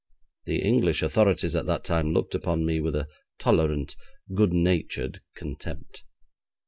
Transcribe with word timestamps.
The 0.45 0.63
English 0.63 1.03
authorities 1.03 1.55
at 1.55 1.67
that 1.67 1.83
time 1.83 2.11
looked 2.11 2.33
upon 2.33 2.65
me 2.65 2.79
with 2.81 2.95
a 2.95 3.07
tolerant, 3.37 3.95
good 4.35 4.51
natured 4.51 5.21
contempt. 5.35 6.03